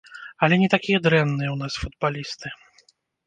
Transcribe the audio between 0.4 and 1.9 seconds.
Але не такія дрэнныя ў нас